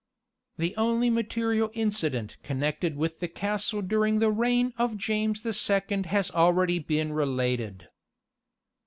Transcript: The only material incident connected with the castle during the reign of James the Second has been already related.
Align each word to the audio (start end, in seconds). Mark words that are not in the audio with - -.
The 0.57 0.75
only 0.77 1.11
material 1.11 1.69
incident 1.75 2.37
connected 2.41 2.95
with 2.95 3.19
the 3.19 3.27
castle 3.27 3.83
during 3.83 4.17
the 4.17 4.31
reign 4.31 4.73
of 4.79 4.97
James 4.97 5.43
the 5.43 5.53
Second 5.53 6.07
has 6.07 6.31
been 6.31 6.39
already 6.39 6.79
related. 6.79 7.87